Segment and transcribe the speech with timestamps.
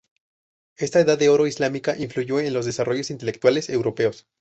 [0.77, 4.25] Esta Edad de Oro islámica influyó en los desarrollos intelectuales europeos.